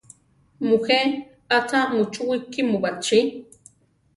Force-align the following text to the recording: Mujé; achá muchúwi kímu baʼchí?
Mujé; 0.67 0.99
achá 1.57 1.79
muchúwi 1.95 2.37
kímu 2.51 2.77
baʼchí? 2.83 3.19